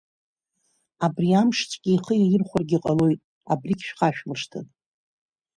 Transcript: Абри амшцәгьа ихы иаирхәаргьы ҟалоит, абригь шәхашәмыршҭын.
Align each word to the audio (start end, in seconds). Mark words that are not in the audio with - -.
Абри 1.05 1.29
амшцәгьа 1.39 1.91
ихы 1.95 2.13
иаирхәаргьы 2.17 2.77
ҟалоит, 2.83 3.19
абригь 3.51 3.83
шәхашәмыршҭын. 3.87 4.65